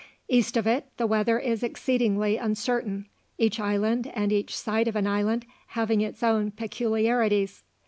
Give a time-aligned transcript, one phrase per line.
[0.27, 3.05] East of it the weather is exceedingly uncertain,
[3.37, 7.61] each island, and each side of an island, having its own peculiarities.